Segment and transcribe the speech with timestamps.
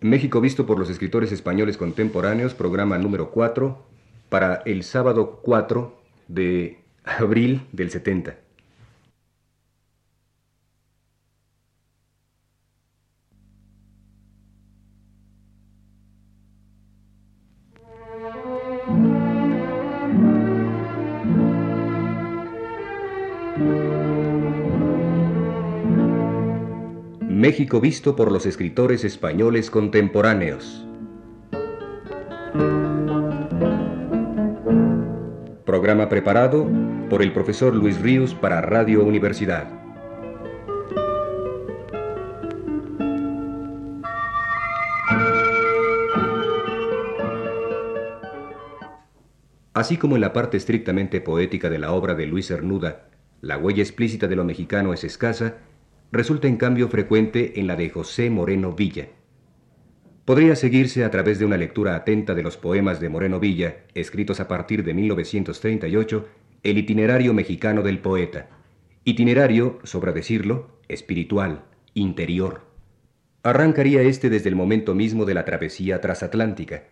[0.00, 3.84] México visto por los escritores españoles contemporáneos, programa número 4,
[4.30, 5.94] para el sábado 4
[6.28, 8.38] de abril del 70.
[27.40, 30.86] México visto por los escritores españoles contemporáneos.
[35.64, 36.68] Programa preparado
[37.08, 39.72] por el profesor Luis Ríos para Radio Universidad.
[49.72, 53.06] Así como en la parte estrictamente poética de la obra de Luis Cernuda,
[53.40, 55.54] la huella explícita de lo mexicano es escasa,
[56.12, 59.08] resulta en cambio frecuente en la de José Moreno Villa.
[60.24, 64.40] Podría seguirse a través de una lectura atenta de los poemas de Moreno Villa, escritos
[64.40, 66.28] a partir de 1938,
[66.62, 68.48] el itinerario mexicano del poeta.
[69.04, 72.62] Itinerario, sobra decirlo, espiritual, interior.
[73.42, 76.84] Arrancaría este desde el momento mismo de la travesía transatlántica,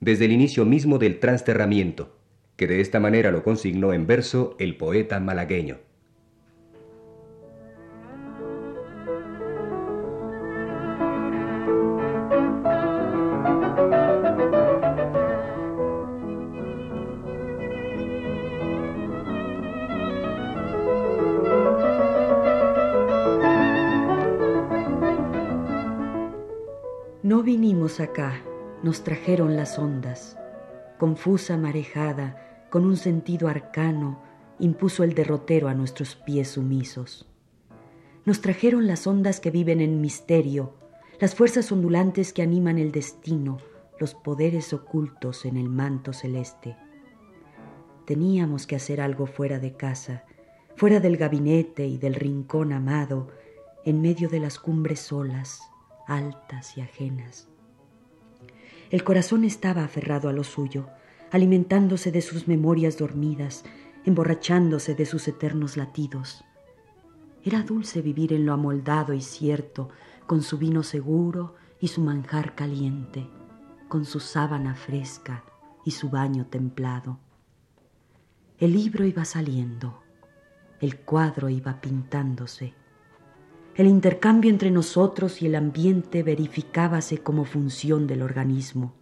[0.00, 2.16] desde el inicio mismo del transterramiento,
[2.56, 5.78] que de esta manera lo consignó en verso el poeta malagueño.
[27.98, 28.40] Acá,
[28.82, 30.38] nos trajeron las ondas.
[30.98, 34.22] Confusa marejada, con un sentido arcano,
[34.60, 37.26] impuso el derrotero a nuestros pies sumisos.
[38.24, 40.74] Nos trajeron las ondas que viven en misterio,
[41.18, 43.58] las fuerzas ondulantes que animan el destino,
[43.98, 46.76] los poderes ocultos en el manto celeste.
[48.04, 50.24] Teníamos que hacer algo fuera de casa,
[50.76, 53.28] fuera del gabinete y del rincón amado,
[53.84, 55.60] en medio de las cumbres solas,
[56.06, 57.48] altas y ajenas.
[58.90, 60.88] El corazón estaba aferrado a lo suyo,
[61.30, 63.64] alimentándose de sus memorias dormidas,
[64.04, 66.44] emborrachándose de sus eternos latidos.
[67.44, 69.90] Era dulce vivir en lo amoldado y cierto,
[70.26, 73.28] con su vino seguro y su manjar caliente,
[73.88, 75.44] con su sábana fresca
[75.84, 77.18] y su baño templado.
[78.58, 80.02] El libro iba saliendo,
[80.80, 82.74] el cuadro iba pintándose,
[83.76, 88.92] el intercambio entre nosotros y el ambiente verificábase como función del organismo.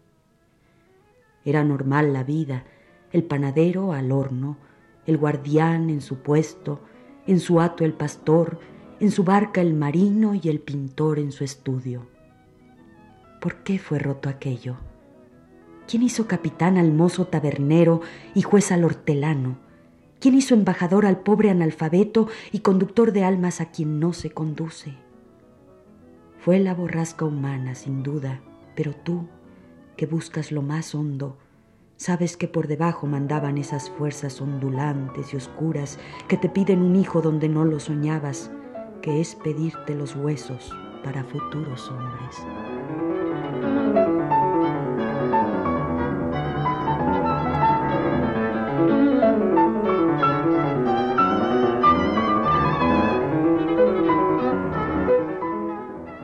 [1.45, 2.65] Era normal la vida,
[3.13, 4.59] el panadero al horno,
[5.07, 6.81] el guardián en su puesto,
[7.27, 8.59] en su hato el pastor,
[9.01, 12.07] en su barca el marino y el pintor en su estudio.
[13.41, 14.77] ¿Por qué fue roto aquello?
[15.87, 18.03] ¿Quién hizo capitán al mozo tabernero
[18.35, 19.57] y juez al hortelano?
[20.21, 24.95] ¿Quién hizo embajador al pobre analfabeto y conductor de almas a quien no se conduce?
[26.41, 28.41] Fue la borrasca humana, sin duda,
[28.75, 29.29] pero tú,
[29.97, 31.37] que buscas lo más hondo,
[31.97, 37.21] sabes que por debajo mandaban esas fuerzas ondulantes y oscuras que te piden un hijo
[37.23, 38.51] donde no lo soñabas,
[39.03, 40.73] que es pedirte los huesos
[41.05, 43.08] para futuros hombres.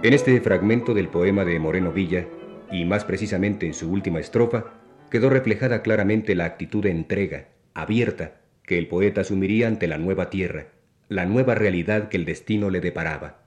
[0.04, 2.28] En este fragmento del poema de Moreno Villa,
[2.70, 4.75] y más precisamente en su última estrofa,
[5.10, 10.28] quedó reflejada claramente la actitud de entrega, abierta, que el poeta asumiría ante la nueva
[10.28, 10.66] tierra,
[11.09, 13.47] la nueva realidad que el destino le deparaba.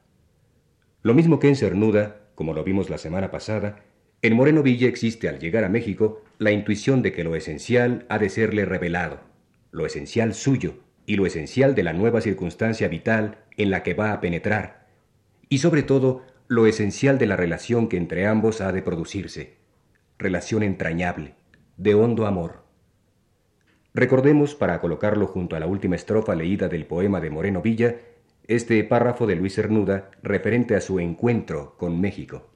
[1.04, 3.84] Lo mismo que en Cernuda, como lo vimos la semana pasada,
[4.24, 8.18] en Moreno Villa existe al llegar a México la intuición de que lo esencial ha
[8.18, 9.20] de serle revelado,
[9.70, 10.74] lo esencial suyo
[11.06, 14.88] y lo esencial de la nueva circunstancia vital en la que va a penetrar,
[15.50, 19.58] y sobre todo lo esencial de la relación que entre ambos ha de producirse,
[20.18, 21.36] relación entrañable,
[21.76, 22.64] de hondo amor.
[23.94, 27.98] Recordemos, para colocarlo junto a la última estrofa leída del poema de Moreno Villa,
[28.48, 32.50] este párrafo de Luis Cernuda referente a su encuentro con México.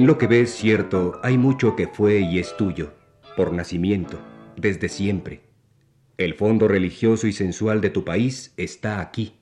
[0.00, 2.94] En lo que ves, cierto, hay mucho que fue y es tuyo,
[3.36, 4.18] por nacimiento,
[4.56, 5.42] desde siempre.
[6.16, 9.34] El fondo religioso y sensual de tu país está aquí.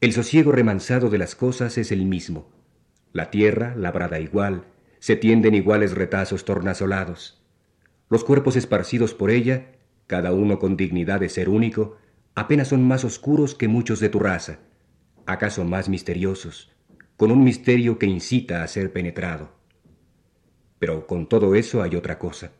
[0.00, 2.52] El sosiego remansado de las cosas es el mismo.
[3.12, 4.64] La tierra, labrada igual,
[5.00, 7.44] se tiende en iguales retazos tornasolados.
[8.08, 9.72] Los cuerpos esparcidos por ella,
[10.06, 11.96] cada uno con dignidad de ser único,
[12.36, 14.60] apenas son más oscuros que muchos de tu raza,
[15.26, 16.70] acaso más misteriosos,
[17.16, 19.53] con un misterio que incita a ser penetrado.
[20.84, 22.52] Pero con todo eso hay otra cosa,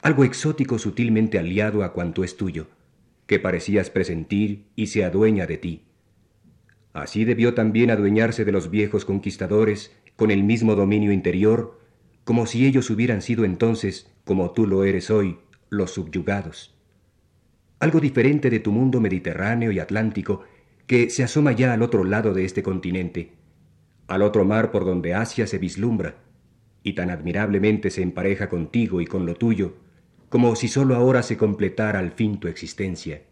[0.00, 2.68] algo exótico sutilmente aliado a cuanto es tuyo,
[3.26, 5.82] que parecías presentir y se adueña de ti.
[6.92, 11.80] Así debió también adueñarse de los viejos conquistadores con el mismo dominio interior,
[12.22, 15.38] como si ellos hubieran sido entonces, como tú lo eres hoy,
[15.68, 16.76] los subyugados.
[17.80, 20.44] Algo diferente de tu mundo mediterráneo y atlántico,
[20.86, 23.32] que se asoma ya al otro lado de este continente,
[24.06, 26.27] al otro mar por donde Asia se vislumbra,
[26.82, 29.74] y tan admirablemente se empareja contigo y con lo tuyo,
[30.28, 33.22] como si sólo ahora se completara al fin tu existencia.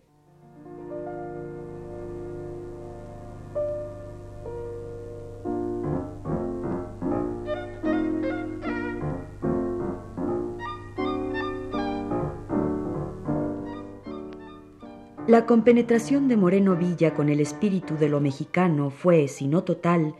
[15.26, 20.14] La compenetración de Moreno Villa con el espíritu de lo mexicano fue, si no total,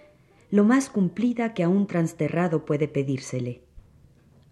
[0.51, 3.63] lo más cumplida que a un transterrado puede pedírsele.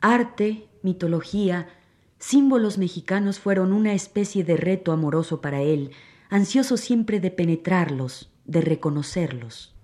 [0.01, 1.69] Arte, mitología,
[2.19, 5.91] símbolos mexicanos fueron una especie de reto amoroso para él,
[6.31, 9.77] ansioso siempre de penetrarlos, de reconocerlos.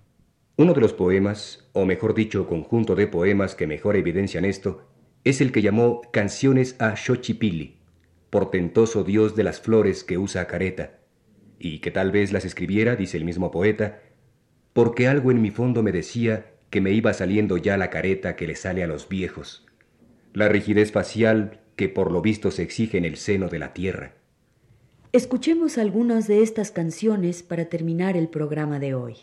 [0.57, 4.87] Uno de los poemas, o mejor dicho, conjunto de poemas que mejor evidencian esto,
[5.23, 7.81] es el que llamó Canciones a Xochipilli
[8.31, 11.01] portentoso dios de las flores que usa careta,
[11.59, 14.01] y que tal vez las escribiera, dice el mismo poeta,
[14.73, 18.47] porque algo en mi fondo me decía que me iba saliendo ya la careta que
[18.47, 19.65] le sale a los viejos,
[20.33, 24.13] la rigidez facial que por lo visto se exige en el seno de la tierra.
[25.13, 29.17] Escuchemos algunas de estas canciones para terminar el programa de hoy.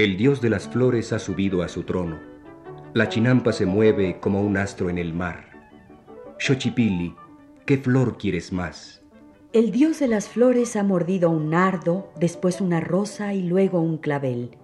[0.00, 2.18] El dios de las flores ha subido a su trono.
[2.94, 5.50] La chinampa se mueve como un astro en el mar.
[6.38, 7.14] Xochipilli,
[7.66, 9.02] ¿qué flor quieres más?
[9.52, 13.98] El dios de las flores ha mordido un nardo, después una rosa y luego un
[13.98, 14.56] clavel.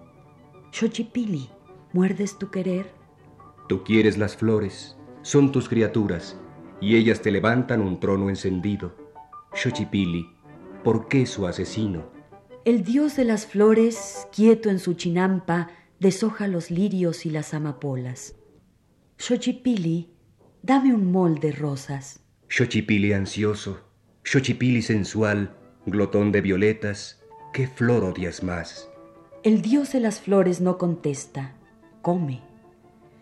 [0.71, 1.51] Xochipilli,
[1.93, 2.89] ¿muerdes tu querer?
[3.69, 6.35] Tú quieres las flores, son tus criaturas,
[6.81, 8.95] y ellas te levantan un trono encendido.
[9.53, 10.31] Xochipilli,
[10.83, 12.16] ¿por qué su asesino?
[12.67, 15.69] El dios de las flores, quieto en su chinampa,
[16.01, 18.35] deshoja los lirios y las amapolas.
[19.17, 20.09] Xochipili,
[20.63, 22.19] dame un mol de rosas.
[22.49, 23.79] Xochipili ansioso,
[24.25, 25.55] Xochipili sensual,
[25.85, 27.23] glotón de violetas,
[27.53, 28.89] ¿qué flor odias más?
[29.45, 31.55] El dios de las flores no contesta,
[32.01, 32.41] come.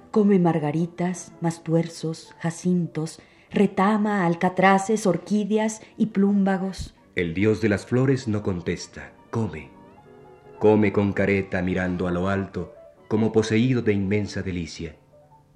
[0.10, 3.20] Come margaritas, mastuerzos, jacintos,
[3.52, 6.96] retama, alcatraces, orquídeas y plúmbagos.
[7.16, 9.68] El dios de las flores no contesta, come.
[10.60, 12.74] Come con careta mirando a lo alto,
[13.10, 14.96] como poseído de inmensa delicia.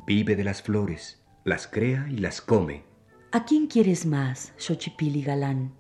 [0.06, 2.84] Vive de las flores, las crea y las come.
[3.32, 5.76] ¿A quién quieres más, Xochipili galán?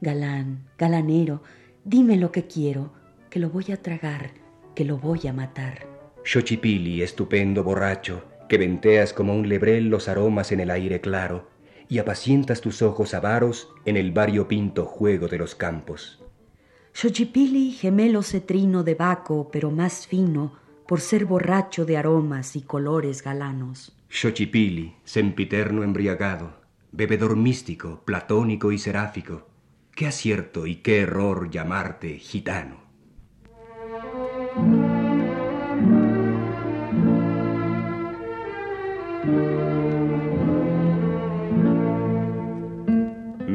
[0.00, 1.42] Galán, galanero,
[1.84, 2.94] dime lo que quiero,
[3.28, 4.30] que lo voy a tragar,
[4.74, 5.86] que lo voy a matar.
[6.24, 11.50] Xochipili, estupendo borracho, que venteas como un lebrel los aromas en el aire claro
[11.86, 14.10] y apacientas tus ojos avaros en el
[14.48, 16.24] pinto juego de los campos.
[16.92, 20.52] Xochipili, gemelo cetrino de Baco, pero más fino,
[20.86, 23.96] por ser borracho de aromas y colores galanos.
[24.08, 29.46] Xochipili, sempiterno embriagado, bebedor místico, platónico y seráfico,
[29.94, 32.79] qué acierto y qué error llamarte gitano.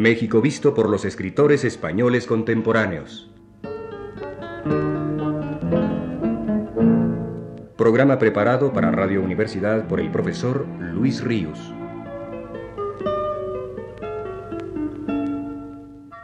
[0.06, 3.28] México visto por los escritores españoles contemporáneos.
[7.76, 11.74] Programa preparado para Radio Universidad por el profesor Luis Ríos.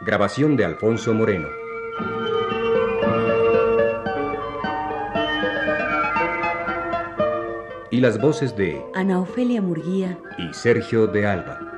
[0.06, 1.48] Grabación de Alfonso Moreno.
[7.90, 11.71] Y las voces de Ana Ofelia Murguía y Sergio de Alba.